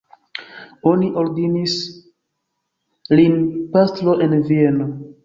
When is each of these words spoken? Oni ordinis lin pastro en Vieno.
Oni 0.91 1.09
ordinis 1.23 1.75
lin 3.21 3.37
pastro 3.77 4.17
en 4.29 4.35
Vieno. 4.49 4.89